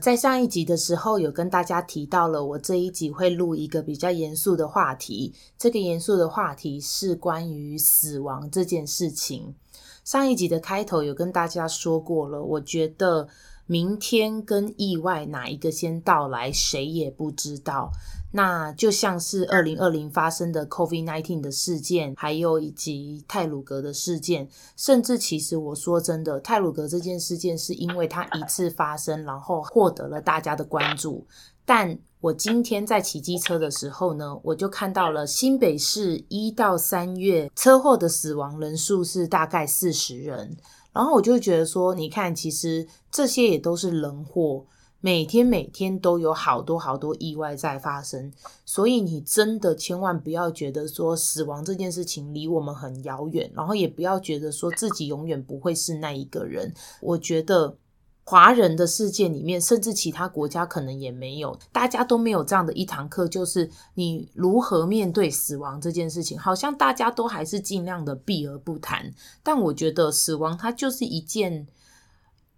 [0.00, 5.34] 在上一集的时候有跟大家提到了，我这一集会录一个比较严肃的话题。
[5.58, 9.54] 这个严肃的话题是关于死亡这件事情。
[10.02, 13.28] 上一集的开头有跟大家说过了，我觉得
[13.66, 17.90] 明天跟意外哪一个先到来，谁也不知道。
[18.32, 31.26] 那就像是二零二零发生的 COVID-19 的事件，还有以及泰鲁格的事件，甚至其实我说真的，泰鲁格这件事件是因为它一次发生，然后获得了大家的关注。
[31.64, 40.56] 但我今天在骑机车的时候呢，我就看到了新北市一到三月车祸的死亡人数是大概四十人，
[40.92, 44.64] 然后我就觉得说，你看，其实这些也都是人祸。
[45.00, 48.30] 每天每天都有好多好多意外在发生，
[48.66, 56.72] 所以你真的千万不要觉得说死亡这件事情离我们很遥远，然后也不要觉得说自己永远不会是那一个人。
[57.00, 57.76] 我觉得
[58.24, 66.38] 华人的世界里面，甚至其他国家可能也没有，大家都没有这样的一堂课，就是你如何面对死亡这件事情。
[66.38, 71.66] 好像大家都还是尽量的避而不谈，但我觉得死亡它就是一件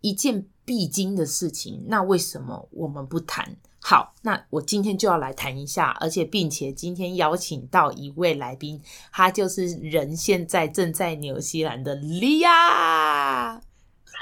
[0.02, 0.46] 一件。
[0.64, 3.56] 必经的事情，那为什么我们不谈？
[3.80, 8.80] 好，那我今天就要来谈一下，而且并且今天邀请到一位来宾，
[9.10, 13.60] 他就是人现在正在纽西兰的利亚。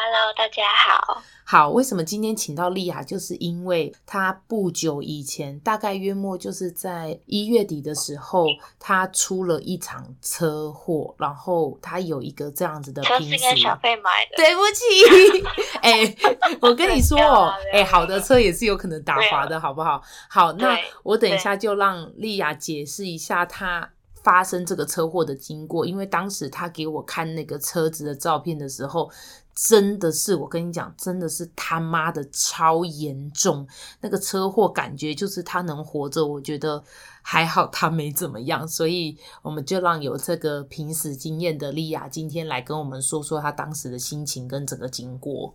[0.03, 1.23] Hello，大家好。
[1.45, 3.03] 好，为什么今天请到莉亚？
[3.03, 8.47] 就是因为她不久以前，大概约莫就是在一月底的时候，
[8.79, 13.37] 她出了一场车祸，然后她有一个这样子的平时。
[13.37, 14.37] 车是跟小费买的。
[14.37, 16.17] 对不起，哎、欸，
[16.63, 20.03] 我跟你说哦，哎、欸，好的车也是有可能打滑的，好不好？
[20.31, 23.87] 好，那我等一下就让莉亚解释一下她
[24.23, 29.11] 发生这个车祸的经过，因为当时他给我看那个车子的照片的时候。
[29.53, 33.69] 真的是，我跟你讲，真的是他妈的超严重。
[34.01, 36.83] 那个车祸感觉就是他能活着，我觉得
[37.21, 38.67] 还好，他没怎么样。
[38.67, 45.55] 所以我们就让有这个平时经验的莉亚今天来跟我们说说她当时的心情跟整个经过。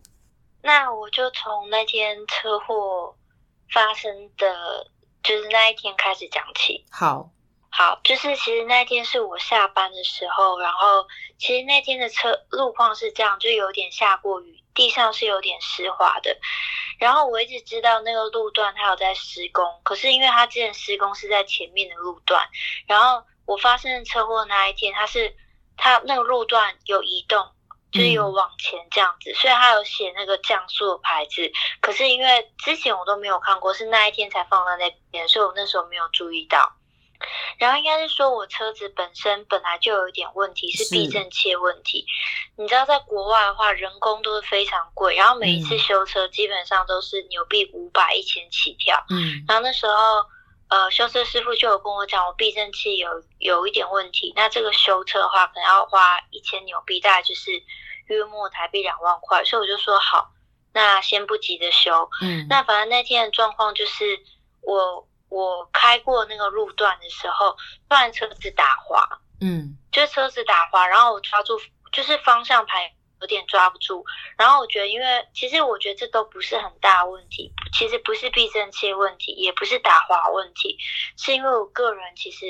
[0.62, 3.16] 那我就从那天车祸
[3.74, 4.86] 发生的，
[5.24, 6.86] 就是那一天开始讲起。
[6.92, 7.32] 好。
[7.78, 11.06] 好，就是其实那天是我下班的时候，然后
[11.38, 16.38] 其实那天的车路况是这样，就有点下过雨，地上是有点湿滑的。
[17.00, 22.48] 然后我一直知道那个路段它有在施工，可是因为它之前施工是在前面的路段，
[22.88, 25.36] 然后我发生的车祸那一天，它是
[25.76, 27.46] 它那个路段有移动，
[27.92, 31.52] 就是有往前这样子，所以它有写那个降速的牌子。
[31.82, 36.72] 可是因为之前我都没有看过，是那一天才放在那边，所以我那时候没有注意到。
[37.58, 42.06] 然后应该是说，我车子本身本来就有一点问题，是避震器的问题。
[42.58, 49.02] 你知道，在国外的话，人工都是非常贵，然后每一次修车基本上都是纽币五百、一千起跳。
[49.10, 49.94] 嗯，然后那时候，
[50.70, 53.10] 呃，修车师傅就有跟我讲，我避震器有
[53.40, 57.52] 有一点问题，那这个修车的话，可能要花一千纽币，大概就是
[58.08, 59.44] 约莫台币两万块。
[59.46, 60.32] 所以我就说好，
[60.74, 62.10] 那先不急着修。
[62.22, 64.20] 嗯，那反正那天的状况就是
[64.62, 65.08] 我。
[65.30, 67.56] 我开过那个路段的时候，
[67.90, 69.08] 突然车子打滑，
[69.42, 71.60] 嗯，就是车子打滑，然后我抓住，
[71.92, 72.82] 就是方向盘
[73.22, 74.06] 有点抓不住，
[74.38, 80.78] 然后我觉得，因为其实我觉得这都不是很大问题，其实不是避震器问题，也不是打滑问题，
[81.18, 82.46] 是因为我个人其实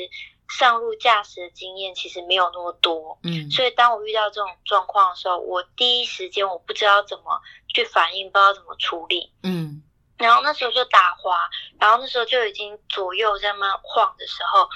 [0.50, 9.82] 上路驾驶的经验其实没有那么多，嗯，所以当我遇到这种状况的时候，我第一时间我不知道怎么去反应，不知道怎么处理，嗯。
[10.18, 11.50] 然后那时候就打滑，
[11.80, 14.68] 然后那时候就已经左右在那晃的时候，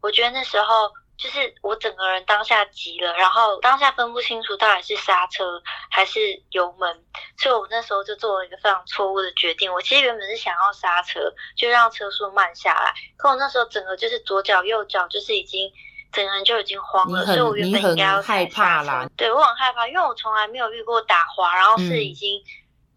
[0.00, 7.04] 我觉得那时候就是我整个人当下急了，然后当下分不清楚到底是刹车还是油门，
[7.36, 9.72] 所以我那时候就做了一个非常错误的决定。
[9.72, 11.20] 我其实原本是想要刹车，
[11.54, 15.70] 就让车速慢下来，可我那时候整个就是左脚右脚就是已经
[16.12, 19.08] 整个人就已经慌了，所以我原本应该要踩刹车。
[19.18, 22.42] 对，我很害怕，因为我从来没有遇过打滑，然后是已经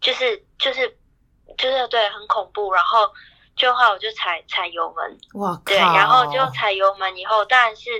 [0.00, 0.98] 就是、嗯、就是。
[1.56, 2.72] 就是对，很恐怖。
[2.72, 3.12] 然后
[3.56, 7.90] 就后来我就踩踩油门，哇靠，对，然后就踩油门以后，当然是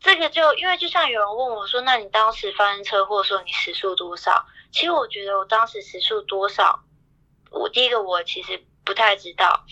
[0.00, 4.46] 这个就因为就像有人问我说，那你当时发生车祸说你时速多少？
[4.70, 6.80] 其实我觉得我当时时速多少，
[7.50, 9.64] 我第一个我其实不太知道，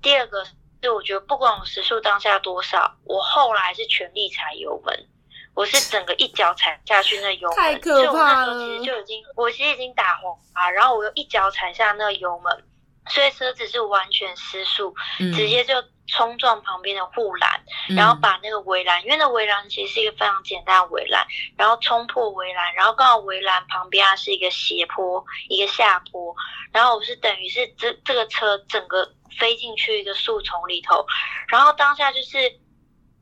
[0.00, 0.44] 第二个
[0.82, 5.08] 是我觉得不管我时速当下多少，我后来是全力踩油门。
[5.54, 8.04] 我是整个一脚踩下去那油门，太可怕了。
[8.04, 12.64] 所以我那时候其实就已经，我其实已经打红啊，然后我又一脚踩下那个油门，
[13.08, 15.74] 所以车子是完全失速，嗯、直接就
[16.08, 17.64] 冲撞旁边的护栏，
[17.96, 21.26] 然后把那个围栏，嗯、因为那围栏其实是一个非常简单的围栏，
[21.56, 26.34] 然后冲破围栏，然后刚好围栏旁边它是一个斜坡，一个下坡，
[26.72, 31.06] 然后我是等于是这这个车整个飞进去一个树丛里头，
[31.48, 32.38] 然后当下就是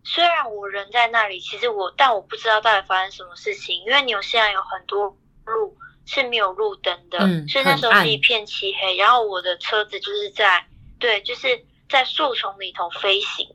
[0.05, 5.77] 虽然我人在那里，其实我但我不知道到底发生什么事情，因为纽西兰有很多路。
[6.07, 8.97] 是没有路灯的，嗯、所以那时候是一片漆黑。
[8.97, 10.67] 然后我的车子就是在
[10.99, 13.47] 对，就是在树丛里头飞行，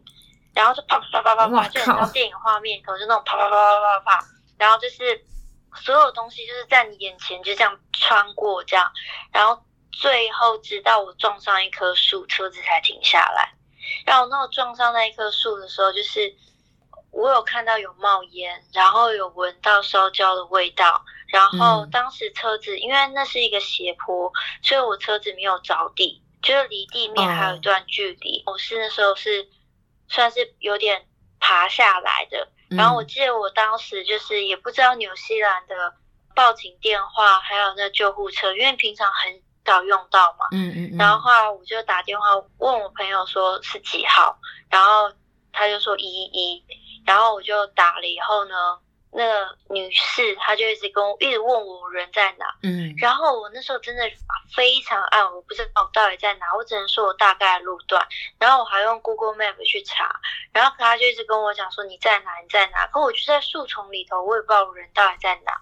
[0.54, 4.26] 然后就啪啪啪啪啪，就很像电影画面里头就那种啪啪啪啪啪啪。
[4.58, 5.22] 然后就是
[5.84, 8.90] 所有东西就是在你眼前就这样穿过这样，
[9.34, 13.54] 然后最后直到我撞上一棵树，车子才停下来。
[14.06, 16.36] 然后那我撞上那一棵树的时候，就是
[17.12, 21.04] 我有看到有冒烟，然后有闻到烧焦的味道。
[21.28, 28.44] 然后当时车子，因为那是一个斜坡，所以我车子没有着地，就是离地面还有一段距离。
[28.46, 29.50] 我是那时候是
[30.08, 31.08] 算是有点
[31.40, 32.48] 爬下来的。
[32.70, 35.96] 然后我记得我当时就是也不知道纽西兰的
[36.36, 40.48] 报警电话，还有那救护车，因为平常很少用到嘛。
[40.52, 40.98] 嗯嗯嗯。
[40.98, 42.28] 然后后来我就打电话
[42.60, 44.38] 问我朋友说是几号，
[44.70, 45.12] 然后
[45.52, 46.66] 他就说一一一，
[47.06, 48.56] 然后我就打了以后呢。
[49.18, 54.04] 那个女士，她就一直跟我一直问我人在哪，嗯，然后我那时候真的
[54.54, 58.06] 非常暗，我不知道我到底在哪，我只能说我大概路段，
[58.38, 60.20] 然后我还用 Google Map 去查，
[60.52, 65.62] 然后她就一直跟我讲说你在哪你在哪，可我就在树丛里头，我也不知道我人到底在哪，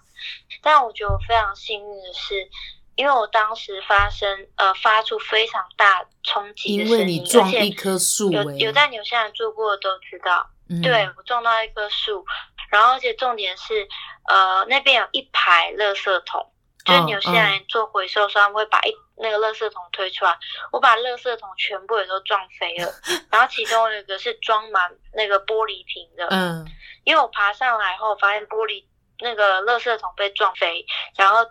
[0.63, 2.50] 但我觉得我非常幸运的是，
[2.95, 12.25] 因为我当时发生呃发出非常大冲击的声音，因为你撞一棵树，有有在纽西兰住过的都知道，嗯、对我撞到一棵树。
[12.69, 13.87] 然后，而且重点是，
[14.27, 16.51] 呃，那边有一排垃圾桶，
[16.83, 20.35] 就是纽西兰人做回收商会把一那个垃圾桶推出来，
[20.71, 22.91] 我把垃圾桶全部也都撞飞了。
[23.29, 26.65] 然后其中有一个是装满那个玻璃瓶的，嗯，
[27.03, 28.83] 因为我爬上来后发现玻璃
[29.19, 30.83] 那个垃圾桶被撞飞，
[31.15, 31.45] 然后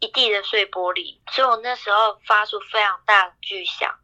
[0.00, 3.94] 一地的碎玻璃，所以我那时候发出非常大的巨响。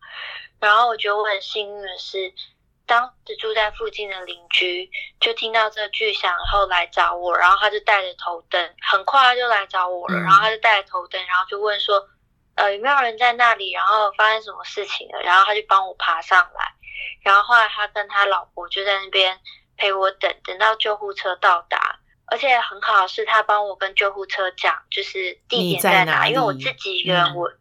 [0.61, 2.33] 然后我觉得我很幸运的是。
[2.87, 12.07] 当时住在附近的邻居就听到这巨响，然后来找我，然后他就带着头灯，很快他就来找我了，然后他就带着头灯，然后就问说，
[12.57, 13.73] 呃，有没有人在那里？
[13.73, 15.23] 然后发生什么事情了？
[15.23, 16.75] 然后他就帮我爬上来，
[17.23, 19.41] 然后后来他跟他老婆就在那边
[19.79, 26.29] 陪我等，等到救护车到达，而且很好是他帮我跟救护车讲，就是地点在哪，在哪？
[26.29, 27.59] 因为我自己一个人，我、嗯、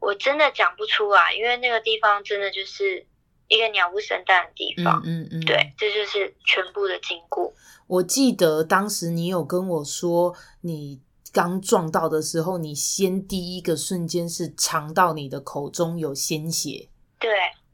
[0.00, 3.06] 我真的讲不出来，因为那个地方真的就是。
[3.52, 7.52] 一个鸟不生蛋的地方，嗯嗯，嗯对，这就是全部的经过。
[7.88, 11.00] 我记得当时你有跟我说，你
[11.32, 16.89] 刚撞到的时候，你先第一个瞬间是尝到你的口中有鲜血，对。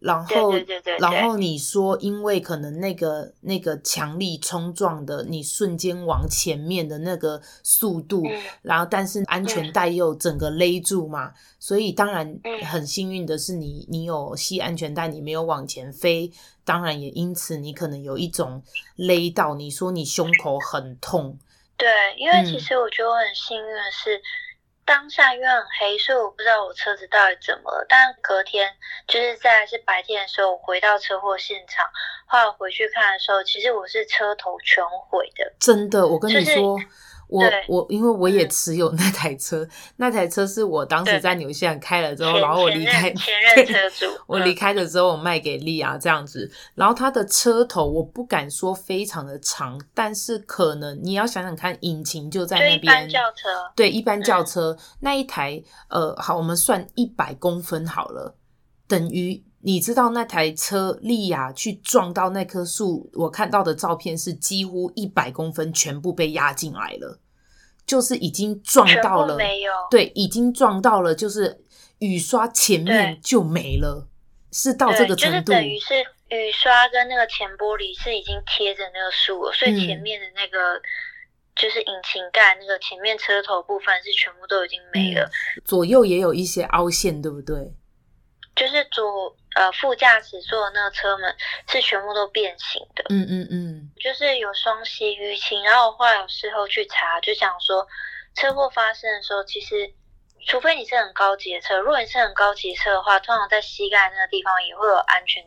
[0.06, 16.30] 然后，对对对然后你说，因为可能那个那个强力冲撞的，你瞬间往前面的那个速度，嗯、然后但是安全带又整个勒住嘛，嗯、所以当然很幸运的是你你有系安全带，你没有往前飞，
[16.64, 18.62] 当然也因此你可能有一种
[18.94, 21.36] 勒到，你说你胸口很痛，
[21.76, 24.16] 对，因为其实我觉得我很幸运的是。
[24.16, 24.22] 嗯
[24.86, 27.84] 当下因为很黑，所以我不知道我车子到底怎么了。
[27.88, 28.72] 但隔天
[29.06, 31.84] 就是在是白天的时候，我回到车祸现场，
[32.26, 35.52] 后来回去看的时候，其实我是车头全毁的。
[35.58, 36.78] 真的，我跟你说。
[36.78, 36.86] 就是
[37.28, 46.50] 我我因为我也持有那台车，嗯、那台车是我当时在纽西兰开了之后，然后我离开前任车主，我离开了之后我卖给利亚这样子。
[46.74, 52.82] 然后它的车头我不敢说非常的长，但是可能你要想想看，引擎就在那边。
[52.82, 53.48] 一般轿车。
[53.74, 58.36] 对，一般轿车、嗯、那一台，呃，好，我们算一百公分好了，
[58.86, 59.42] 等于。
[59.66, 67.18] 你知道那台车利亚去撞到那棵树，我看到的照片是几乎一百公分全部被压进来了，
[67.84, 71.64] 就是已经撞到了，没有，对，已经撞到了，就是
[71.98, 74.06] 雨刷前面就没了，
[74.52, 75.94] 是到这个程度，就是等于是
[76.28, 80.82] 雨刷跟那个前玻璃是已经贴着那个树了，所以前面的那个、嗯、
[81.56, 87.74] 就是引擎盖那个前面车头部分是全部都已经没了，嗯、左右也有一些凹陷，对不对？
[88.54, 91.34] 就是左呃副驾驶座的那个车门
[91.68, 95.64] 是全部都变形的，嗯嗯嗯，就是有双膝淤青。
[95.64, 97.86] 然后我后来有事后去查，就想说
[98.34, 99.90] 车祸发生的时候，其实
[100.46, 105.42] 除非你是很高级的车，如果你是很高级的车的话，通常在膝盖那个地方也会有安全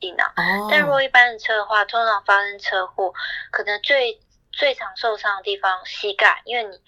[0.00, 0.28] 气囊。
[0.36, 3.12] 哦，但如果一般的车的话，通常发生车祸，
[3.50, 4.20] 可能最
[4.52, 6.78] 最常受伤的地方膝盖，因为你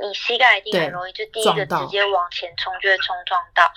[0.00, 3.72] 你膝盖一定很容易，就第一个直接往前冲，就会冲撞到。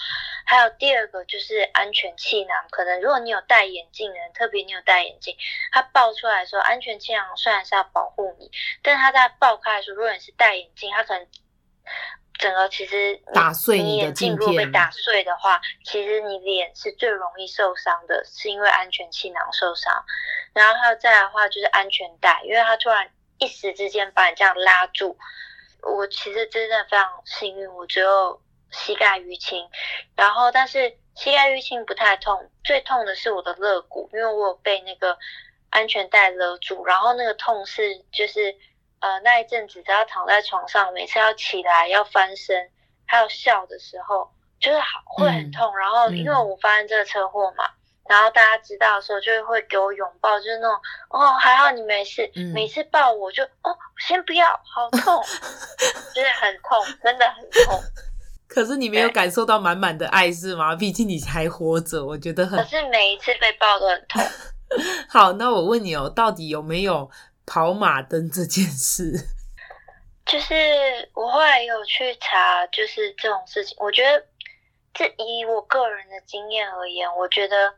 [0.45, 5.35] 还有第二个就是安全气囊，可能如果你有戴眼镜的人，特别你有戴眼镜，
[5.71, 8.51] 它爆出来的时候，安全气囊虽然是要保护你，
[8.83, 11.27] 但是它在爆开的时候，如果你是戴眼镜，它可能
[12.33, 20.03] 整个其实打碎你，你眼镜如果被打碎的话，其实你脸是最容易受伤的，是因为安全气囊受伤。
[20.53, 25.17] 然后还有再来的话就是安全带，因为它突然一时之间把你这样拉住。
[25.81, 29.69] 我其实真的非常幸运，我只有膝盖淤青，
[30.15, 35.17] 然后但是膝盖淤青不太痛，最痛的是我的肋骨，因为我有被那个
[35.69, 38.55] 安全带勒住，然后那个痛是就是
[38.99, 42.69] 呃那一阵子只要躺在床上，每次要起来要翻身，
[43.05, 47.65] 还有笑的时候，就是好会很痛，嗯、然后因为我发生这个车祸嘛。
[47.65, 47.80] 嗯
[48.11, 50.77] 然后大家知道的时候，就会给我拥抱，就是那种
[51.11, 52.29] 哦，还好你没事。
[52.35, 53.73] 嗯、每次抱我就哦，
[54.05, 55.23] 先不要，好痛，
[56.13, 57.81] 就是很痛，真的很痛。
[58.49, 60.75] 可是你没有感受到满满的爱是吗？
[60.75, 62.59] 毕竟你还活着，我觉得很。
[62.59, 64.21] 可是每一次被抱都很痛。
[65.07, 67.09] 好，那我问你哦，到底有没有
[67.45, 69.13] 跑马灯这件事？
[70.25, 70.53] 就是
[71.13, 74.25] 我后来有去查，就是这种事情，我觉得
[74.93, 77.73] 这以我个人的经验而言，我觉得。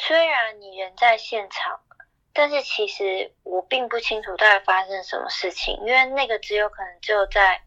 [0.00, 1.80] 虽然你人在现场，
[2.32, 7.60] 但是其实我并不清楚到底发生什么事情，因为那个只有可能只有在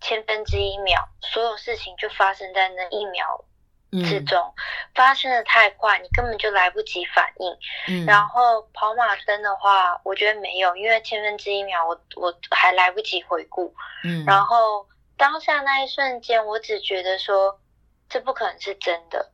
[0.00, 3.44] 千分之一秒，所有事情就发生在那一秒
[3.90, 4.54] 之中，嗯、
[4.94, 7.58] 发生的太快，你根本就来不及反应。
[7.88, 13.74] 嗯、然后跑马灯的话，我觉得没有，因为千分之一秒我我还来不及回顾。
[14.04, 14.86] 嗯、然后
[15.16, 17.60] 当下那一瞬间，我只觉得说，
[18.08, 19.32] 这不可能是真的，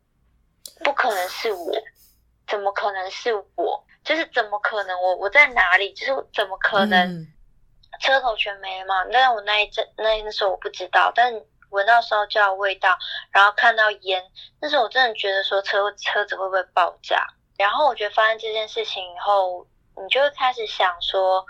[0.82, 1.74] 不可能是我。
[2.46, 3.84] 怎么可能是我？
[4.04, 5.92] 就是怎么可能我我在哪里？
[5.94, 7.26] 就是怎么可能
[8.00, 9.04] 车头全没了嘛？
[9.10, 11.32] 但是我那一阵那那时候我不知道，但
[11.70, 12.98] 闻到烧焦的味道，
[13.30, 14.22] 然后看到烟，
[14.60, 17.26] 那时候我真的觉得说车车子会不会爆炸？
[17.56, 21.46] 然后我觉得发生这件事情以后，你就会开始想说，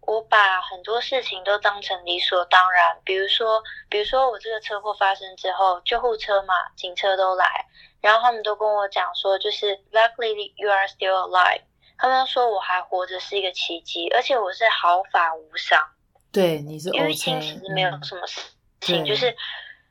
[0.00, 7.66] 我把很多事情都当成理所当然，比如说，比如说我这个车祸发生之后，救护车嘛，警车都来。
[8.00, 11.62] 然后他们都跟我讲说，就是 luckily you are still alive。
[11.98, 15.78] 他们说我还活着是一个奇迹，而且我是毫发无伤。
[16.32, 18.40] 对，你是 OK，因为其实没有什么事
[18.80, 19.36] 情，嗯、就是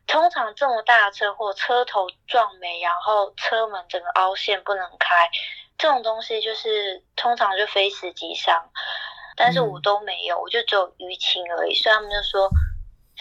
[0.08, 5.30] 通常这么大的车祸，车头撞没，然后车门整个凹陷不能开，
[5.78, 8.70] 这种东西就是通常就非死即伤。
[9.36, 11.76] 但是我都没有，嗯、我就只有淤青而已。
[11.76, 12.50] 所以他们就说。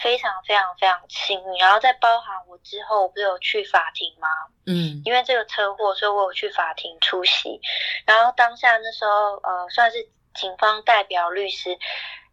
[0.01, 4.27] 非常非常非常幸运，然后再包含我之后，我不是有去法庭吗？
[4.65, 7.59] 嗯，因为这个车祸，所以我有去法庭出席。
[8.05, 9.97] 然后当下那时候，呃，算是
[10.33, 11.77] 警方代表律师，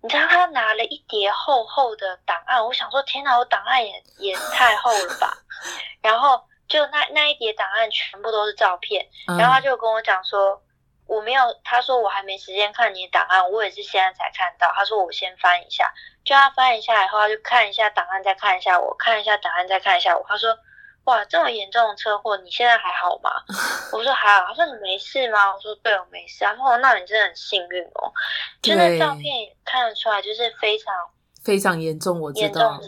[0.02, 5.36] 你知道他拿了一叠厚厚的档案，我想说，天哪，我档案也也太厚了吧？
[6.02, 9.06] 然后就那那一叠档案全部都是照片，
[9.38, 10.62] 然后他就跟我讲说。
[11.06, 14.72] 我没有，他说我还没时间看你的档案，我也是现在才看到。
[14.74, 15.92] 他说我先翻一下，
[16.24, 20.24] 就他翻一下以后，他就看一下档案，再看一下我，看一下档案，再看一下我。
[20.28, 20.56] 他说
[21.04, 23.30] ：“哇，这么严重的车祸，你现在还好吗？”
[23.92, 28.12] 我说：“还好。”他说：“你没事吗？”我说：“对，我没事。”他说：“那你真的很幸运哦。”
[28.60, 30.92] 就那照片也看得出来，就是非常。
[31.46, 32.80] 非常严重，我知道。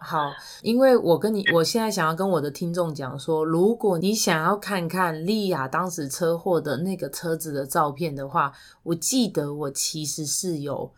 [0.00, 8.52] 好，因为我跟你，我现在想要跟我的听众讲说，如果你想要看看莉亚当时车祸的那个车子的照片的话，
[8.84, 10.92] 我记得我其实是有。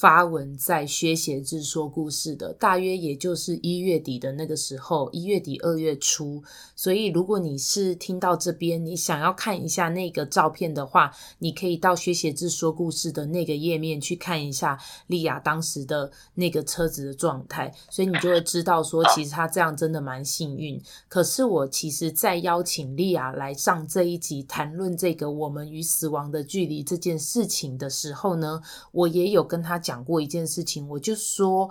[0.00, 6.42] 发文在薛协志说故事的，大约也就是一月底的那个时候，一月底二月初。
[6.74, 14.78] 所以，如果你是听到这边，你想要看一下那个照片的话，你可以到薛协志说故事的那个页面去看一下
[15.08, 17.70] 莉亚当时的那个车子的状态。
[17.90, 20.82] 所以你就会知道说，其实她这样真的蛮幸运。
[21.10, 29.78] 可是我其实，在邀请莉亚来上这一集谈论这个我们与死亡的距离这件事情的时候呢，我也有跟他。
[29.89, 31.68] 讲讲过一件事情，我就说，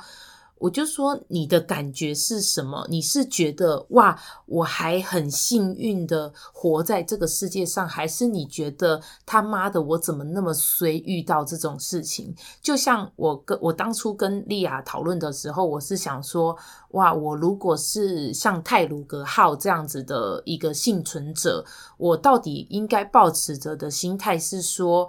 [0.58, 2.86] 我就说，你的感觉是什么？
[2.90, 12.36] 你是觉得哇，我还很幸运的活在这个世界上，还是你觉得他妈的我怎么那么衰，遇到这种事情？
[12.62, 16.54] 就像我跟我当初跟莉亚讨论的时候，我是想说，
[16.90, 21.64] 哇，我如果是像泰鲁格号这样子的一个幸存者，
[21.98, 25.08] 我到底应该抱持着的心态是说。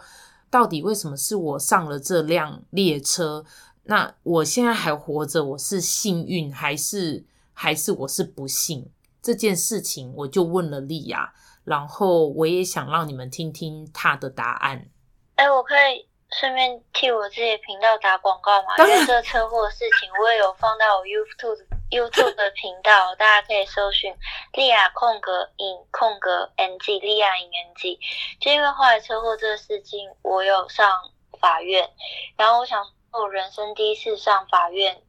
[0.50, 3.44] 到底为什么是我上了这辆列车？
[3.84, 8.90] 那我现在还活着，我是幸运还是还是我是不幸？
[9.22, 11.32] 这件事情我就问了莉亚，
[11.64, 14.88] 然后我也想让你们听听她的答案。
[15.36, 24.14] 哎，我可以顺便替我自己频道打广告嘛，因为这个车祸的事情，我也有放到我 YouTube YouTube 的频道，大家可以搜寻
[24.52, 27.98] 利亚空格 in 空格 NG 利亚 in NG。
[28.40, 31.90] 就因为后来车祸这个事情，我有上法院，
[32.36, 35.02] 然后我想说我人生第一次上法院，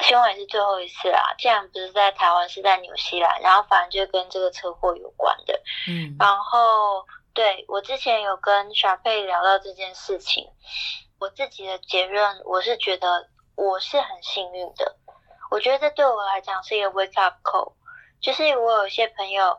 [0.00, 1.34] 希望也是最后一次啦。
[1.38, 5.60] 既然不是在台湾，是在纽西兰，然后反正就跟这个车祸有关的。
[5.88, 7.06] 嗯，然后。
[7.34, 10.48] 对，我之前有跟小佩聊到这件事情，
[11.18, 14.96] 我自己的结论，我是觉得我是很幸运的。
[15.54, 17.74] 我觉得这对我来讲是一个 wake up call，
[18.20, 19.56] 就是我有一些朋友，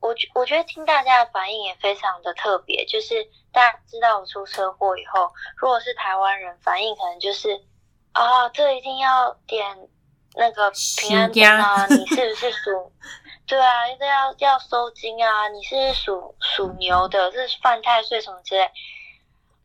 [0.00, 7.62] 我我觉得听大家的反应也非常的特别，就是大家知道我出车祸以后，如果是台湾人，反应可能就是
[8.12, 9.90] 啊，这一定要点
[10.36, 12.90] 那个平安灯 啊，你是不是属？
[13.46, 15.48] 对啊，一定要要收金啊！
[15.48, 18.70] 你是属属牛的，这是犯太岁什么之类，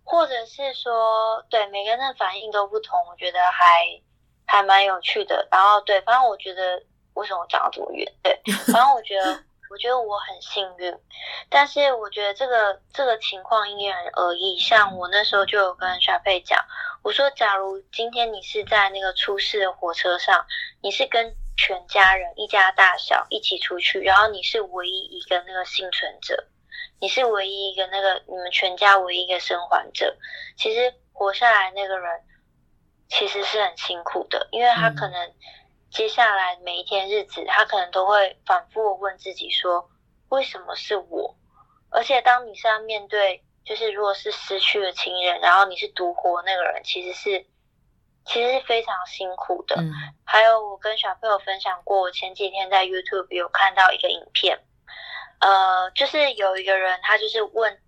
[0.04, 3.86] 或者是说，对每个人的反应都不同，我觉得还
[4.46, 5.48] 还蛮有趣的。
[5.52, 6.82] 然后，对，反正我觉得
[7.14, 8.12] 为什么我讲到这么远？
[8.24, 8.40] 对，
[8.72, 10.94] 反正我觉得，我觉得我很幸运，
[11.50, 14.58] 但是我觉得这个这个情况因人而异。
[14.60, 16.64] 像我那时候就有跟小佩讲，
[17.04, 20.46] 我说，假如今天你是在那个出事的火车上，
[20.82, 21.36] 你是跟。
[21.58, 26.36] 全家人一家大小一起出去，然后你是唯一一个那个幸存者，
[27.00, 30.18] 你是唯一一个那个你们全家唯一一个生还者。
[30.58, 32.12] 其实活下来那个人
[33.18, 35.34] 其实是很辛苦的，因为他可能
[35.90, 39.90] 接下来每一天日子，他可能都会反复问自己说：
[40.30, 41.36] 为什么是我？
[41.90, 47.48] 而且当你是要面对，就是如果是失去了亲人，然后你是独活那个人，其实是。
[48.28, 49.76] 其实是非常辛苦的。
[49.76, 49.94] 嗯，
[50.26, 54.58] 还有我跟小朋友分享过，我前几天在 YouTube 有看到一个影片，
[55.42, 57.80] 呃，就是有一个人他就是问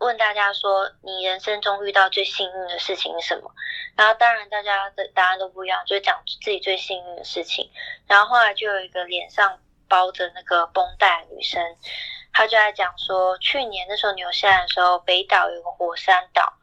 [0.00, 3.50] 问大家说，你人生中遇到最幸运的事情是什么？
[3.96, 7.70] 然后当然大家的答案都不一样，就讲自己最幸运的事情。
[8.06, 11.62] 然后后来就有一个脸上包着那个绷带的女生，
[12.32, 16.54] 她就在讲说，去年那时候纽西兰的时候，北岛有个火山岛。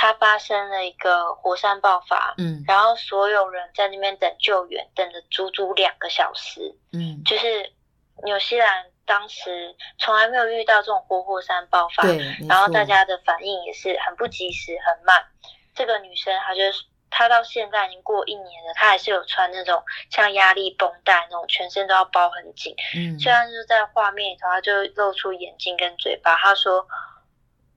[0.00, 7.72] 它发生了一个火山爆发，嗯，然后所有人在那边等救援，等了足足两个小时，嗯，就是
[8.22, 12.04] 纽西兰当时从来没有遇到这种活火山爆发，
[12.46, 15.24] 然后大家的反应也是很不及时，很慢。
[15.74, 26.86] 这个女生她就是她到现在已经过一年了，她还是有穿那种像压力绷带那种，全身都要包很紧，嗯，虽然就在画面里头，她就露出眼睛跟嘴巴，她说：“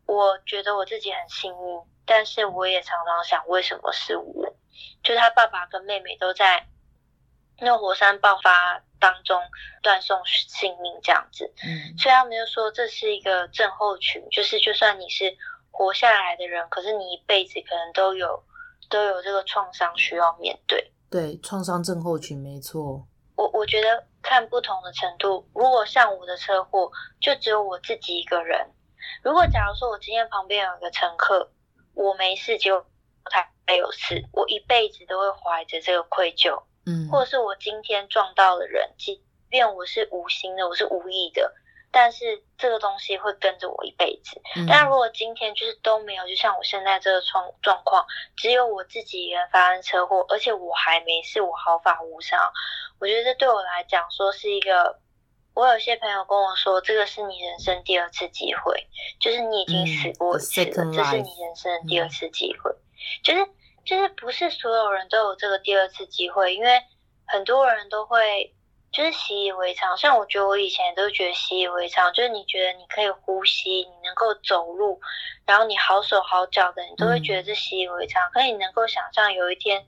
[0.06, 4.54] 我觉得我自己很幸运。”但是我也常常想，为什么是我？
[5.02, 6.68] 就她爸爸跟妹妹都在
[7.60, 9.38] 那火山爆发当中
[9.84, 11.52] 断送性命，这样子。
[11.66, 15.36] 嗯，所以他们就说这是一个症候群，就是就算你是
[15.70, 18.42] 活下来的人，可是你一辈子可能都有
[18.90, 20.94] 都有这个创伤需要面对。
[21.10, 23.06] 对，创伤症候群没错。
[23.36, 28.70] 我我觉得看不同的程度，如果像我的车祸，就只有我自己一个人。
[29.22, 31.52] 如果假如说我今天旁边有一个乘客。
[31.94, 32.86] 我没事，就
[33.26, 41.54] 他还有事，我一辈子都会怀着这个愧疚，嗯，或者是我今天撞到了人，即便我是无心的，我是无意的，
[41.92, 44.42] 但是这个东西会跟着我一辈子。
[44.56, 52.40] 嗯，但如果今天就是都没有，就像我现在这个状状况，只有我自己一个人发生车祸，而且我还没事，我毫发无伤，
[53.00, 55.00] 我觉得这对我来讲说是一个。
[55.54, 58.88] 我有些朋友跟我说，这个是你人生第二次机会，
[59.20, 62.72] 就是你已经死过一次了，嗯、这是你人生的第二次机会。
[62.72, 62.80] 嗯、
[63.22, 63.46] 就是
[63.84, 66.82] 就是不是所有人都有这个第二次机会，因为
[67.26, 68.54] 很多人都会
[68.92, 69.98] 就是习以为常。
[69.98, 75.00] 像我觉得我以前都觉得习以为常，就是你觉得你可以呼吸，你能够走路，
[75.46, 78.30] 然后你好手好脚的，你都会觉得这习以为常。
[78.30, 79.86] 嗯、可你能够想象有一天，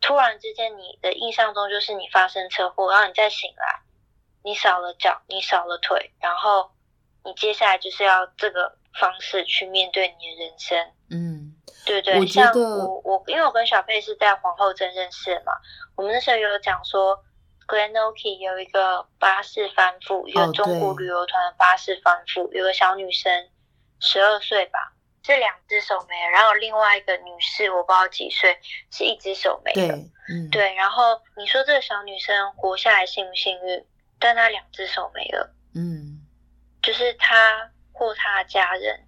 [0.00, 3.80] 突然之间你的印象中就是你发生车祸，然后你再醒来。
[4.44, 6.72] 你少了脚，你少了腿，然后
[7.24, 10.90] 你接下来就是要这个方式去面对你的人生。
[11.12, 15.52] 嗯，对对，像我我，因为我跟小佩是在皇后镇认识的嘛，
[15.94, 17.22] 我们那时候有讲说
[17.68, 23.48] ，Glenorchy 有一个巴士翻覆，一个中国旅游团的巴士翻覆，有个小女生
[24.00, 28.58] 十二岁吧，这两只手没了，然后另外一个女士我不知道几岁，
[28.90, 29.88] 是一只手没了。
[29.88, 33.84] 对，嗯，对，然后你说这个小女生活下来幸不幸运？
[34.18, 36.24] 但她两只手没了，嗯，
[36.80, 39.00] 就是她或她的家人，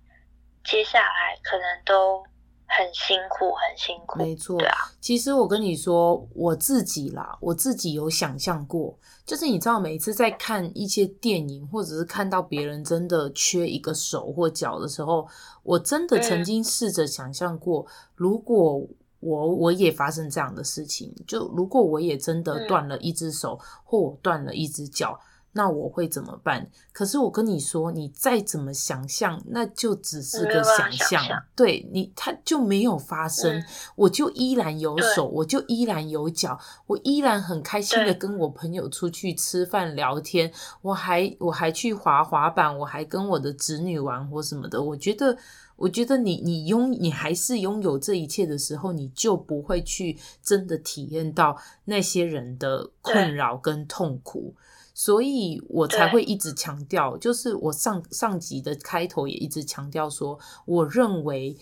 [0.65, 2.23] 接下来可能都
[2.67, 4.19] 很辛苦，很辛苦。
[4.19, 4.77] 没错，对啊。
[5.01, 15.29] 其实我跟你说，我自己啦，我自己有想象过，就是你知道，每次在看一些电影，或者是看到别人真的缺一个手或脚的时候，
[15.63, 18.81] 我真的曾经试着想象过，嗯、如果
[19.21, 25.21] 我我也发生这样的事情，就如果我也真的断了一只手，嗯、或我断了一只脚。
[25.57, 26.69] 那我会怎么办？
[26.93, 31.25] 可是我跟你说，你再怎么想象，那就只是个想象。
[31.57, 33.57] 对你，它就没有发生。
[33.57, 33.65] 嗯、
[33.95, 40.53] 我就依然有手，我就依然有脚，我依然很开心的跟我朋友出去吃饭聊天。
[40.83, 44.83] 我还我还去滑滑板，我还跟我的侄女玩或什么的。
[44.83, 45.37] 我觉得，
[45.77, 54.53] 我觉得你你拥你还是拥有这一切的时候，你就不会去真的体验到那些人的困扰跟痛苦。
[54.95, 61.57] 所以我才会一直强调，就是我上上集的开头也一直强调说，我认为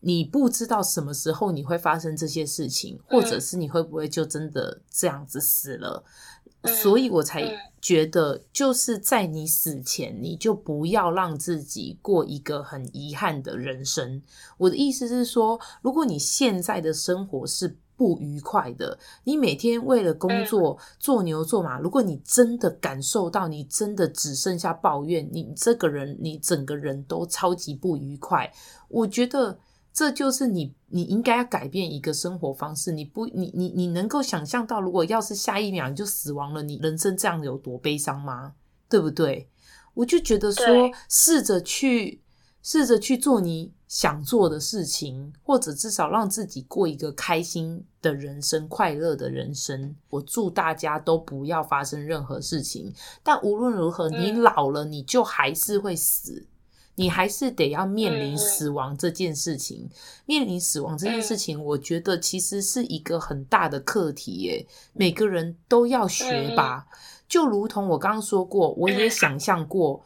[0.00, 6.04] 你不知道什么时候你会发生这些事情，嗯、或者是你会不会就真的这样子死了，
[6.60, 7.42] 嗯、所以我才
[7.80, 14.22] 觉得，就是在你死前，你就不要让自己过一个很遗憾的人生。
[14.56, 21.80] 我的意思是说，如果你现在的生活是不愉快的，你每天为了工作做牛做马。
[21.80, 28.50] 如果你真的感受到，你真的只剩下抱怨，你这个人，你整个人都超级不愉快。
[28.88, 29.58] 我觉得
[29.92, 32.92] 这就是你，你应该要改变一个生活方式。
[32.92, 38.54] 你不，你你你能够想象到，如果要是下一秒你就死亡了，你人生这样有多悲伤吗？
[38.88, 39.50] 对不对？
[39.94, 40.64] 我就觉得说，
[41.08, 42.22] 试着去。
[42.60, 49.96] 试着去做你想做的事情，或者至少让自己过一个开心的人生、快乐的人生。
[50.10, 52.92] 我祝大家都不要发生任何事情。
[53.22, 56.46] 但无论如何，你老了，你就还是会死，
[56.96, 59.88] 你还是得要面临死亡这件事情。
[60.26, 66.86] 面临死亡这件事情，我觉得其实是一个很大的课题耶，每个人都要学吧。
[67.26, 70.04] 就如同我刚刚说过，我也想象过，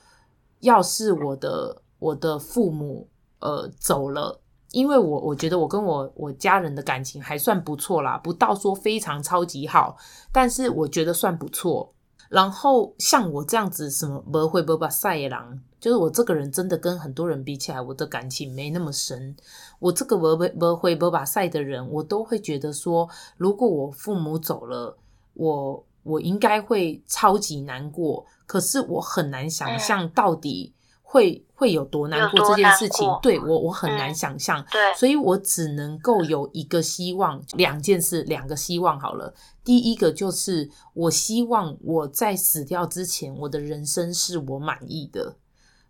[0.61, 1.83] 要是我的。
[2.03, 3.07] 我的父母
[3.42, 9.96] 呃走了，因为我我觉得我跟我我家人的感情还算不错啦，不到说非常超级好，
[10.33, 11.92] 但是我觉得算不错。
[12.31, 19.37] 然后像我这样子什么不会不把赛狼，就是我这个人真的跟很多人比起来，我的感情没那么深。
[19.78, 24.96] 我这个不不不会不把赛的人，我都会觉得说，如果我父母走了，
[25.35, 28.24] 我我应该会超级难过。
[28.46, 30.72] 可是我很难想象到底。
[31.12, 39.35] 会会有多难过这件事情，对我我很难想象，对，所以我只能够有一个希望，两件事，两个希望好了。
[39.62, 45.37] 第一个就是我希望我在死掉之前，我的人生是我满意的，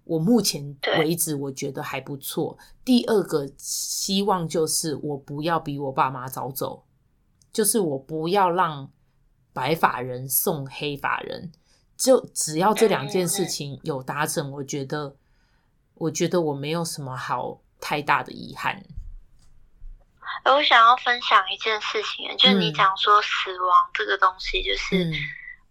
[0.03, 2.59] 我目前为止我觉得还不错。
[2.85, 6.83] 第二个希望就是我不要比我爸妈早走，
[7.53, 8.91] 就是我不要让
[9.53, 11.53] 白发人送黑发人。
[11.97, 15.17] 就只要这两件事情有达成，我觉得，
[15.95, 18.83] 我觉得我没有什么好太大的遗憾。
[20.45, 25.13] 我想要分享一件事情，就是你讲说死亡这个东西，就是、嗯、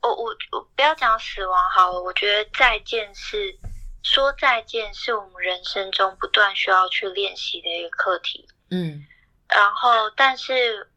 [0.02, 3.58] 我我我不要讲死亡好了，我觉得再见是
[4.04, 8.48] 说再见，是我们人生中不断需要去练习的一个课题。
[8.70, 9.06] 嗯，
[9.50, 10.88] 然后但是。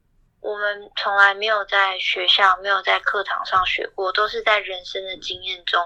[0.44, 5.82] 我们从来没有在学校、没有在课堂上学过，都是在人生的经验中，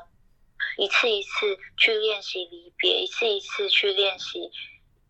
[0.76, 4.50] 一次一次去练习离别，一次一次去练习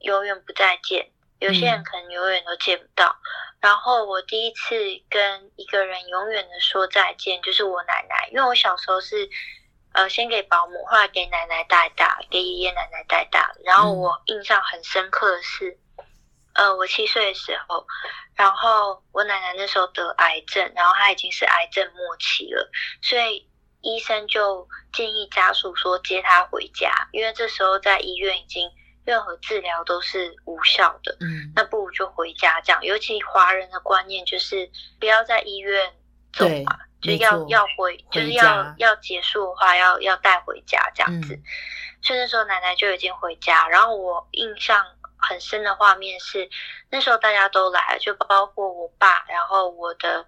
[0.01, 1.11] 永远不再见。
[1.39, 3.07] 有些人可能永远都见不到。
[3.07, 3.25] 嗯、
[3.61, 4.75] 然后我第一次
[5.09, 9.31] 跟一个人永远的说再见，就是我奶奶，因为我小时候是
[9.95, 13.51] 呃先给保姆，后来给奶奶带大，给爷爷奶奶带大。
[13.65, 15.79] 然后我印象很深刻的是。
[16.59, 17.87] 呃，我七岁的时候，
[18.35, 22.69] 然后我奶奶那时候得癌症，然后她已经是癌症末期了，
[23.01, 23.49] 所以
[23.81, 28.69] 医生就建议家属说接她回家，因为这时候在医院已经
[29.05, 32.85] 任何治疗都是无效的，嗯，那不如就回家这样。
[32.85, 34.69] 尤其华人的观念就是
[34.99, 35.95] 不要在医院
[36.33, 41.35] 走嘛，就要要回，就是要要结束的话要要带回家这样子。
[41.35, 41.43] 嗯、
[42.03, 44.85] 所以那时候奶奶就已经回家，然后我印象。
[45.21, 46.49] 很深的画面是，
[46.91, 50.25] 那时候大家都来，就包括我爸，然后我的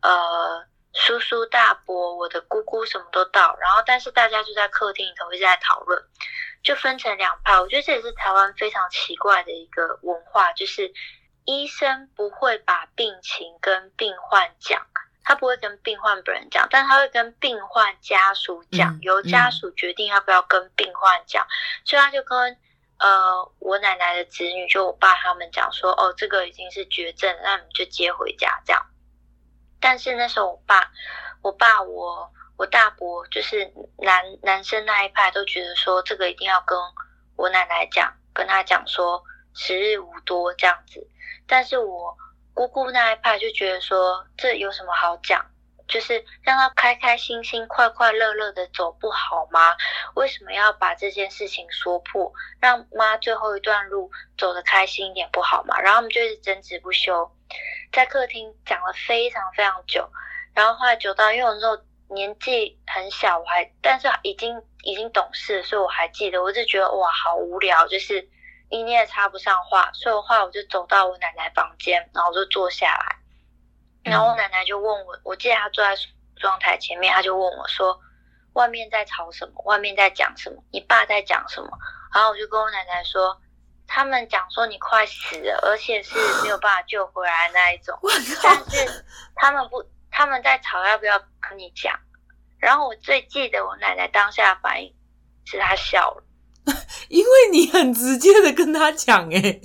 [0.00, 6.00] 呃叔叔、大伯、我的姑姑什么都到，然后但是大家就在客厅里头一直在讨论，
[6.62, 7.60] 就分成两派。
[7.60, 10.92] 我觉得这也是台湾非常奇怪的一个文化，就是
[11.44, 14.86] 医生不会把病情跟病患讲，
[15.24, 21.46] 他不会跟病患本人讲，但他会跟病患家属讲，由家属决定要不要跟病患讲，
[21.84, 22.56] 所以他就跟。
[22.98, 28.86] 呃，我奶奶的子女就我爸他们讲说，哦，这个已经是绝症，那你就接回家这样。
[29.80, 30.90] 但是那时候我爸、
[31.40, 36.76] 我爸、我我大伯就是男男生那一派都觉得说，这个一定要跟
[37.36, 39.22] 我奶奶讲，跟他讲说
[39.54, 41.06] 时日无多这样子。
[41.46, 42.16] 但是我
[42.52, 45.46] 姑姑那一派就觉得说，这有什么好讲？
[45.88, 49.74] 就是让他开开心心、快快乐乐的走不好吗？
[50.14, 55.80] 为什么要把这件事情说破，让妈最后一段路走得开心一点不好吗？
[55.80, 57.30] 然后我们就一直争执不休，
[57.92, 60.08] 在客厅讲了非常非常久。
[60.54, 61.78] 然后后来久到，因为我那时候
[62.14, 68.28] 年纪很小，我还但是已经已经懂事，所以我还记得，我就觉得哇，好无聊，就是
[68.68, 73.17] 一念插不上话，所以的话我就走到我奶奶房间，然后我就坐下来。
[74.08, 77.98] 然后我奶奶就问我，我记得她坐在梳妆台前面，她就问我说
[78.54, 79.62] ：“外面在吵什么？
[79.64, 80.62] 外面在讲什么？
[80.72, 81.68] 你爸在讲什么？”
[82.14, 83.38] 然后我就跟我奶奶说
[83.86, 87.98] ：“他们讲说你快死了，而且是没有办法救回来那一种。
[88.42, 91.92] 但是他们不，他们在吵要不要跟你讲？”
[92.58, 94.92] 然后我最记得我奶奶当下的反应
[95.44, 96.24] 是她笑了，
[97.08, 99.60] 因为你很直接的跟她讲，哎，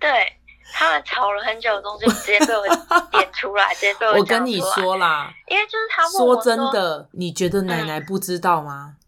[0.00, 0.40] 对。
[0.76, 2.66] 他们吵了很久的东西，直接被我
[3.12, 4.18] 点出来，直接被我。
[4.18, 8.96] 我跟你说啦，因为就是他问我说，说真的，你觉得奶奶不知道吗？
[8.96, 9.00] 嗯、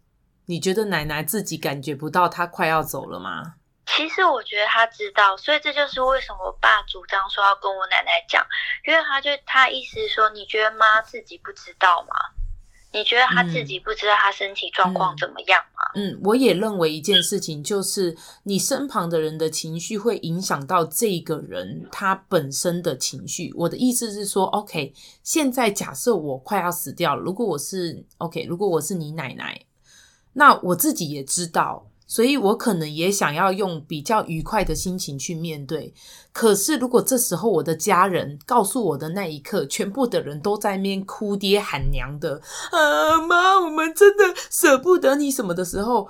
[0.45, 3.55] 你觉得奶奶自己感觉不到她快要走了吗？
[3.85, 8.45] 其实我觉得她知道，所以这就是为什么我爸主张说要跟我奶奶讲，
[8.85, 12.15] 因为他就他意思是说，你觉得妈自己不知道吗？
[12.93, 15.83] 你觉得他自己不知道他身体状况怎么样吗？
[15.95, 23.53] 嗯，嗯，我也认为一件事情就是，你身旁的人的情绪会影响到这个人他本身的情绪。
[23.55, 29.61] 我的意思是说，OK，现在假设我快要死掉了，如果我是 OK，如果我是你奶奶，
[30.33, 31.87] 那我自己也知道。
[32.09, 35.93] 所以我可能也想要用比较愉快的心情去面对，
[36.31, 42.41] 可是如果这时候我的家人告诉我的那一刻，全部的人都在面哭爹喊娘的，
[42.71, 46.07] 啊妈，我们真的舍不得你什么的时候，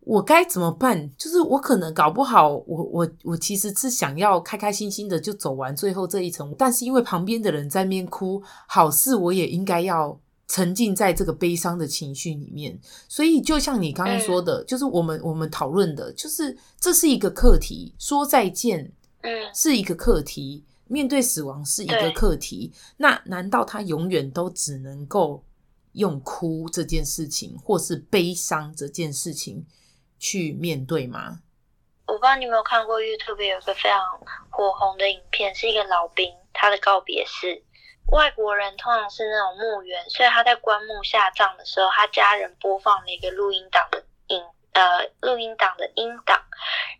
[0.00, 1.10] 我该怎么办？
[1.16, 10.20] 就是我可能搞不好，我我我其实是想要开开心心的就走完最后这一程，但是因为旁边的人在面哭，好事我也应该要。
[10.48, 12.78] 沉浸在这个悲伤的情绪里面，
[13.08, 22.72] 所以就像你刚刚说的，嗯、就是我们我们讨论的，就是这是一个课题，说再见，嗯，是一个课题，面对死亡是一个课题。
[22.96, 25.42] 那难道他永远都只能够
[25.92, 29.66] 用哭这件事情，或是悲伤这件事情
[30.18, 31.40] 去面对吗？
[32.06, 34.00] 我不知道你有没有看过 YouTube 有一个非常
[34.48, 37.60] 火红的影片，是一个老兵他的告别式。
[38.12, 44.42] 外国人通常是那种墓园，所以他在棺木下葬的时候，他家人播放了一个录音档的音，
[44.74, 46.40] 呃，录音档的音档，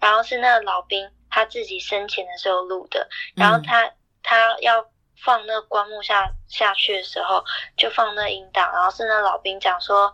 [0.00, 3.92] 然后是那个老兵他自己生前的时候录的，然后他、嗯、
[4.22, 4.84] 他要
[5.22, 7.44] 放那个棺木下下去的时候，
[7.76, 10.12] 就放那音档，然后是那老兵讲说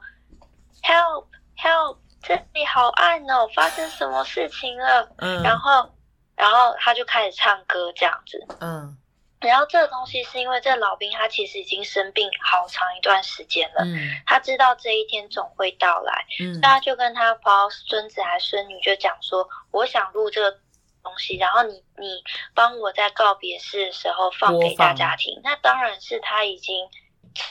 [0.82, 1.26] ，Help
[1.56, 5.08] Help，这里好暗哦，发生什么事情了？
[5.18, 5.90] 嗯，然后
[6.36, 8.98] 然后他就开始唱歌这样子，嗯。
[9.42, 16.24] 然后这个东西是因为这老兵他其实已经生病好长一段时间了，嗯，他知道这一天总会到来，
[16.62, 20.58] 他就跟他包孙子还孙女就讲说，我想录这个
[21.02, 22.22] 东西，然后你你
[22.54, 25.40] 帮我在告别式的时候放给大家听。
[25.42, 26.88] 那当然是他已经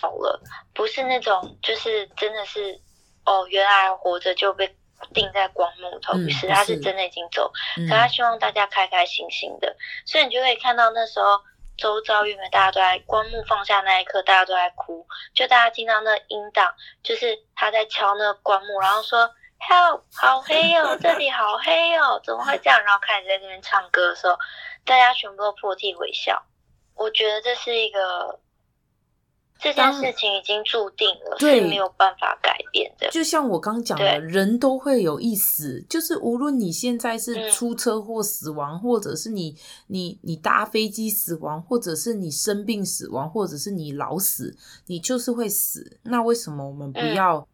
[0.02, 0.42] 走了，
[0.74, 2.80] 不是那种就是真的是
[3.26, 4.76] 哦，原来活着就被
[5.14, 7.52] 钉在光木头，于是他是真的已经走，
[7.90, 9.76] 可他希望大家开开心心的，
[10.06, 11.40] 所以你就可以看到那时候。
[11.78, 15.08] 周遭原本大家都在棺木放下那一刻，大家都在哭。
[15.34, 19.30] 就大家听到那音档，就是他在敲那个棺木，然后说
[19.60, 24.38] “Help，好黑哦，这里好黑哦，怎么会这样？”然后开始在那边唱歌的时候，
[24.86, 26.44] 大家全部都破涕为笑。
[26.96, 28.40] 我觉得这是一个。
[29.62, 33.08] 这件事情已经注定了，是没有办法改变的。
[33.12, 39.56] 就像我刚讲的，人都会有一死，就是无论你现在是出车祸死亡，嗯、或者是你
[39.88, 46.00] 你你搭飞机死亡，或者是你生病死亡，或者是你老死，你就是会死。
[46.04, 47.48] 那为什么我们不要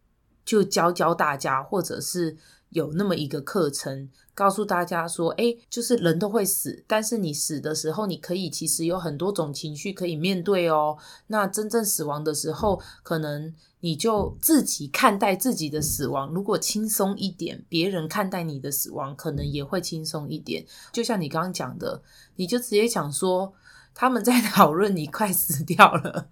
[0.46, 2.36] 就教教大家，嗯、或者是
[2.70, 4.08] 有那么一个课程？
[4.34, 10.96] 告诉大家说，哎，就是人都会死，但是你死的时候，你可以其实有很多种情绪可以面对哦。
[11.26, 20.64] 那真正死亡的时候，可能你就自己看待自己的死亡，如果轻松一点，别人看待你的死亡可能也会轻松一点。
[20.92, 22.00] 就像你刚刚讲的，
[22.36, 23.52] 你就直接讲说，
[23.92, 26.28] 他们在 讨论你快死掉了，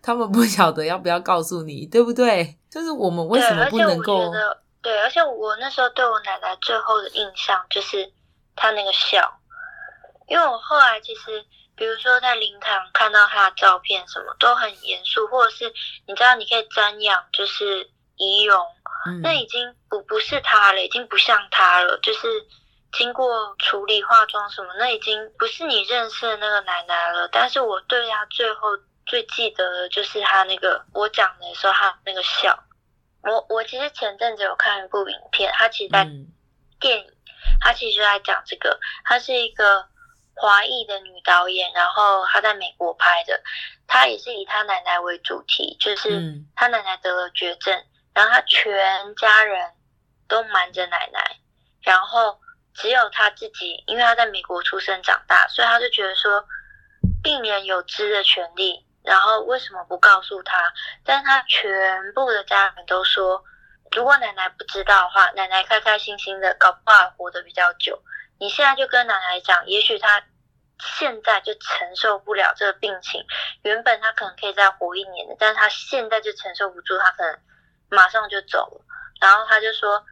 [0.00, 2.56] 他们不晓得要不要告诉你，对不对？
[2.70, 4.30] 就是我们为什么不能够？
[4.80, 8.12] 对，而且我那时候对我奶奶最后的印象就是
[8.54, 9.40] 她那个笑，
[10.28, 11.44] 因为我后来其实，
[11.76, 15.74] 比如说在灵堂看到她的照片，什么都很严肃，或者是
[16.06, 18.64] 你知道你可以瞻仰，就是遗容，
[19.06, 22.28] 嗯、那已经不不是她了，已经不像她了，就是
[22.92, 27.28] 经过处理化妆什么，那已经不是你认识的那个奶奶了。
[27.32, 28.68] 但是我对她最后
[29.06, 32.56] 最记得的就是她那个我讲的时候，她那个笑。
[33.30, 36.04] 我我其实前阵子有看一部影片，它其实在
[36.80, 37.12] 电影，
[37.60, 39.86] 它其实就在讲这个，她是一个
[40.34, 43.40] 华裔的女导演，然后她在美国拍的，
[43.86, 49.72] 她也是以她奶奶为主题，就是她奶奶得了绝症，然后她全家人
[50.28, 51.38] 都瞒着奶奶，
[51.82, 52.38] 然后
[52.74, 56.44] 只有她自己，因为她在美国出生长大，所以她就觉得说，
[57.22, 58.84] 病人有知的权利。
[59.02, 60.72] 然后为什么不告诉他？
[61.04, 63.42] 但他全部的家人都说，
[63.92, 68.02] 如果奶奶不知道的话，奶奶开开心心的，搞不好活得比较久。
[68.38, 70.22] 你现在就跟奶奶讲，也许他
[70.98, 73.24] 现在就承受不了这个病情。
[73.62, 77.38] 原本他可能可以再活一年的，但是他现在就承受不住，他可能
[77.88, 78.84] 马上就走了。
[79.20, 80.04] 然后他就说，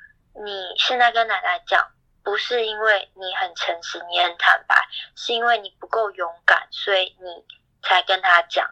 [0.42, 1.86] 你现在跟奶奶讲，
[2.24, 7.44] 不是因为你很诚实，你很坦白，是因为你不够勇敢，所以你。
[7.88, 8.68] 才跟他讲，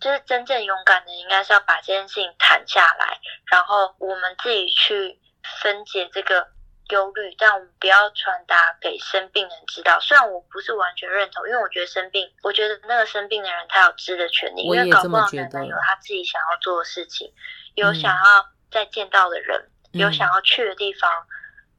[0.00, 3.18] 就是真正勇敢的，应该是要把这件事情谈下来，
[3.50, 5.18] 然后我们自己去
[5.62, 6.48] 分解这个
[6.90, 9.98] 忧虑，但我们不要传达给生病人知道。
[10.00, 17.32] 虽然我不是完全认同，因为我觉得生病，我觉得那个生病的人他有知的权利，因为搞不好奶奶有他自己想要做的事情，
[17.74, 21.10] 有想要再见到的人，嗯、有想要去的地方。
[21.10, 21.26] 嗯、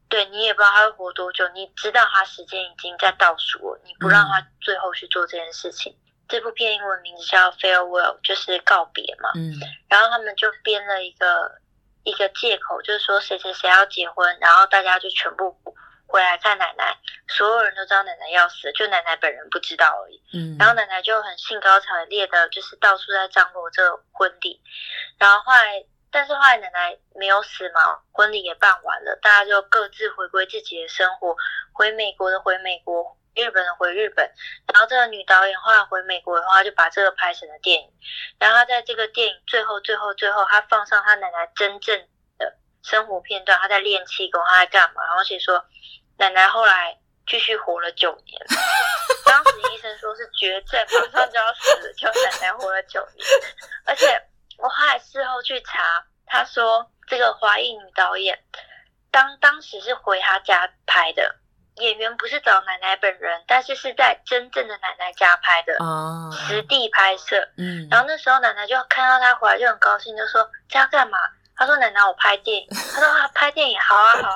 [0.10, 5.98] 对，你也不知道他会活多久，你知道他时间已经在倒数了，你不让他最后去做这件事情。
[6.28, 9.32] 嗯这部片英文名字叫《Farewell》，就是告别嘛。
[9.36, 9.54] 嗯。
[9.88, 11.50] 然后他们就编了一个
[12.04, 15.58] 一个借口，就是说谁谁谁要结婚，然后大家就全部
[16.06, 16.98] 回来看奶奶。
[17.30, 20.22] 所有人都知道奶奶要死，就奶奶本人不知道而已。
[20.34, 20.58] 嗯。
[20.60, 24.62] 然后奶奶就很兴高采烈的，就是到处在张罗这个婚礼。
[25.18, 31.38] 然后后来，但是后来奶奶没有死嘛，婚礼也办完了，大家就各自回归自己的生活，
[31.72, 33.16] 回美国的回美国。
[33.38, 34.26] 日本人回日本，
[34.74, 37.88] 然后这个女导演后来回美国的话，就把这个拍成了电影。
[38.40, 41.96] 然后她在这个电影最后、最后、最后，她放上她奶奶真正
[42.40, 45.06] 的生活片段，她在练气功，她在干嘛？
[45.06, 45.64] 然后写说
[46.18, 46.98] 奶奶后来
[47.28, 48.42] 继续活了九年。
[49.24, 53.28] 当时医生说是绝症，马上就要死了，就奶奶活了九年。
[53.86, 54.20] 而且
[54.58, 58.44] 我后来事后去查，她说这个华裔女导演
[59.12, 61.36] 当当时是回她家拍的。
[61.80, 67.48] 演员不是找奶奶本人，但是是在真正的奶奶家拍的，哦，实地拍摄。
[67.58, 71.18] 嗯，然后那时候奶奶就看到他回来就很高兴，就说这要干嘛？
[71.56, 72.68] 他说奶奶我拍电影。
[72.70, 74.36] 他说啊拍电影好啊好啊。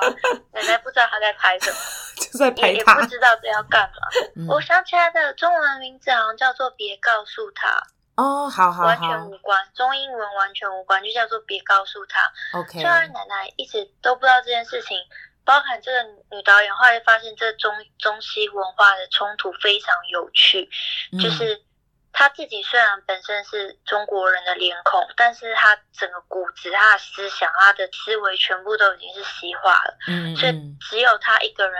[0.52, 1.76] 奶奶不知道他在拍什么，
[2.18, 4.08] 就在拍他，也不知道这要干嘛。
[4.36, 7.80] 嗯、我想起来的中文名字好像叫做别告诉他。
[8.16, 12.58] 哦，好好好，完全无关，中英文完全无关，就叫做别告诉他。
[12.58, 14.98] OK，虽然奶奶一直都不知道这件事情。
[15.44, 16.02] 包含这个
[16.36, 20.68] 女导演后来发现，这中中西文化的冲突非常有趣。
[21.12, 21.62] 嗯、就是
[22.12, 29.96] 她自己虽然本身是中国人的脸孔，但是她整个骨子、她的思想、她的思维全部都已经是西化了。
[30.08, 31.74] 嗯，所以只有她一个人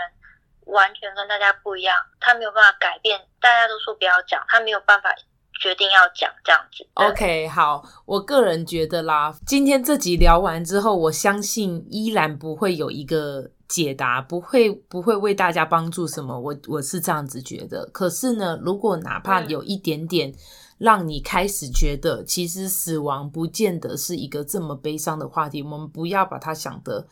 [0.65, 3.19] 完全跟大家不一样，她没有办法改变。
[3.39, 5.15] 大家都说不要讲，她没有办法。
[5.61, 6.85] 决定要讲这样子。
[6.95, 16.39] OK，好，我个人觉得啦，今天这集聊完之后，我相信依然不会有一个解答，不会不会为大家帮助什么。
[16.39, 17.89] 我我是这样子觉得。
[17.91, 20.31] 可是呢，如果哪怕有一点点
[20.77, 27.07] 让你开始觉得，嗯、其实死亡不见得是一个这么悲伤的话题，我们不要把它想得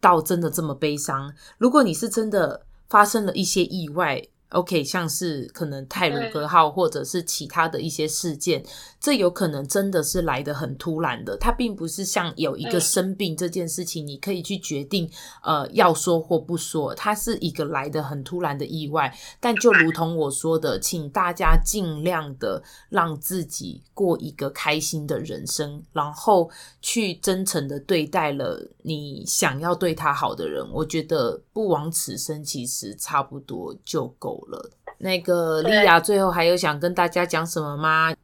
[0.00, 1.32] 到真的这么悲伤。
[1.56, 4.26] 如果你是真的发生了一些意外。
[4.50, 8.66] OK，像是可能泰鲁格号或者是其他的一些事件，嗯、
[9.00, 11.36] 这有可能真的是来的很突然的。
[11.36, 15.10] 它并不是像有一个生病这件事情，你可以去决定，
[15.42, 16.94] 呃，要说或不说。
[16.94, 19.12] 它是一个来的很突然的意外。
[19.40, 26.48] 但就如同我说的，请大家尽量的让自己过一个开心的人生，然后
[26.80, 30.64] 去真诚的对待了你想要对他好的人。
[30.72, 34.70] 我觉得不枉此生，其实差不多就够了。
[34.98, 38.14] 那个莉亚，最后还有想跟大家讲什么吗？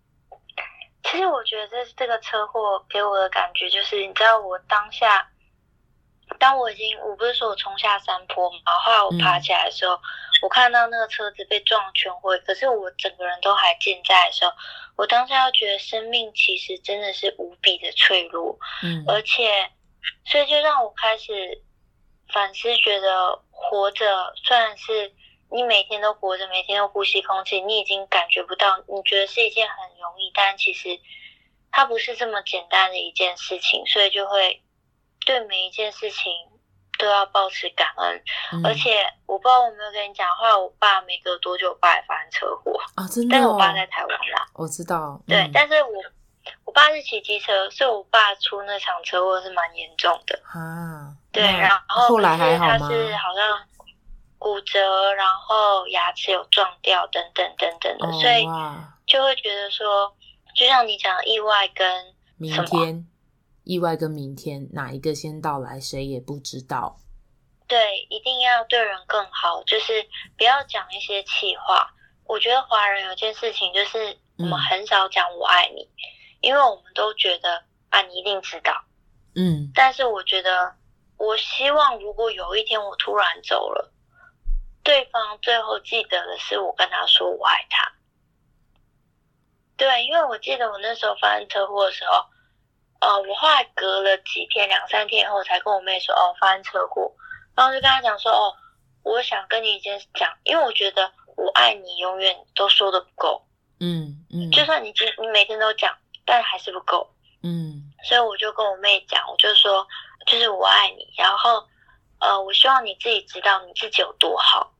[1.02, 5.28] 其实我觉得这这个车祸给我的感觉就是，你知道，我当下，
[6.38, 10.00] 当我已经，我不是说我冲下山坡嘛，后后来我爬起来的时候，嗯、
[10.44, 14.52] 我看到那个车子被撞全毁，可是我整个人都还健在的时候，
[14.96, 19.50] 我当下又觉得生命其实真的是无比的脆弱，嗯，而且
[20.24, 21.32] 所以就让我开始
[22.32, 25.12] 反思，觉得活着虽然是
[25.52, 30.98] 你每天都活着，每天都呼吸空气，你已经感觉不到，你觉得是一件很容易，但其实
[31.70, 34.62] 它不是这么简单的一件事情，所以就会
[35.26, 36.32] 对每一件事情
[36.98, 38.22] 都要保持感恩。
[38.52, 43.38] 嗯、而且我不知道我有没有跟你讲，后来我爸没隔多久，我爸也发生车祸啊，真的、哦。
[43.38, 45.20] 但是我爸在台湾啦，我知道。
[45.26, 45.90] 对，嗯、但是我。
[46.64, 51.14] 我爸是骑机车，所以我爸出那场车祸是蛮严重的啊。
[51.30, 52.78] 对，然后后来还好吗？
[52.80, 53.60] 他是好像
[54.42, 58.44] 骨折，然后牙齿有撞掉，等等等等的，哦、所以
[59.06, 60.14] 就会觉得说，
[60.56, 63.08] 就像你讲，意外跟明天，
[63.62, 66.98] 意外跟明天哪一个先到来，谁也不知道。
[67.68, 70.04] 对，一定要对人更好，就是
[70.36, 71.94] 不要讲一些气话。
[72.26, 75.82] 我觉得华人有件事情，就是我们很少讲“我爱你”。
[75.86, 76.10] 嗯
[76.42, 78.74] 因为我们都觉得啊，你一定知道，
[79.36, 80.74] 嗯，但是我觉得，
[81.16, 83.92] 我希望如果有一天我突然走了，
[84.82, 87.92] 对方最后记得的是我跟他说我爱他。
[89.76, 92.24] 对，因为我记得我那时候发生车祸的时候，
[93.00, 97.12] 呃，我后来隔了几天，两三天以后才跟我妹说，哦，发生车祸，
[97.56, 98.54] 然后就跟她讲说，哦，
[99.02, 103.46] 我想跟你一件事讲，因为我觉得我爱你永远都说的不够，
[103.80, 105.96] 嗯嗯，就算你今你每天都讲。
[106.24, 107.12] 但还是不够，
[107.42, 109.84] 嗯，所以我就跟我妹讲，我就说，
[110.24, 111.66] 就是我爱你，然后，
[112.20, 114.71] 呃，我希望你自己知道你自己有多好，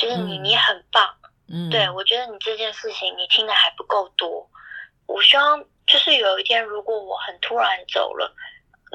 [0.00, 1.14] 就是你你很棒，
[1.46, 4.48] 嗯，对，我觉得你这件事情你听的还不够多，
[5.04, 8.34] 我希望就是有一天如果我很突然走了，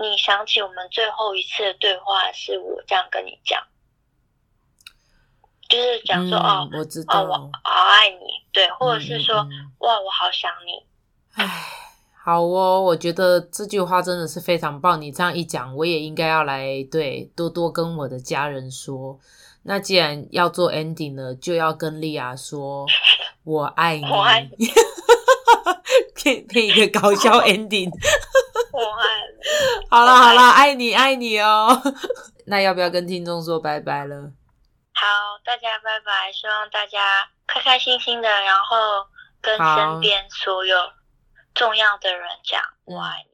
[0.02, 3.62] 你想起我们最后一次的对话是我这样跟你讲，
[5.70, 10.88] 就是讲说、嗯、哦，我知道，哦、我好爱你，对，或者是说、嗯、哇，我好想你，
[11.36, 11.46] 唉。
[12.26, 15.00] 好哦，我觉得这句话真的是非常棒。
[15.00, 19.20] 你这样一讲，我也应该要来对多多跟我的家人说。
[19.66, 22.86] 那既然要做 ending 了，就要跟莉亚说
[23.44, 24.06] “我爱你
[26.16, 27.90] ”，给给一个搞笑 ending。
[28.72, 29.90] 我爱你。
[29.90, 31.82] 好了好了，爱你爱你哦。
[32.46, 34.32] 那要不要跟听众说拜拜了？
[34.94, 35.08] 好，
[35.44, 36.32] 大家拜拜。
[36.32, 39.08] 希望大家开开心心的，然后
[39.42, 40.78] 跟身边所有。
[41.56, 43.32] 重要的人讲我爱你。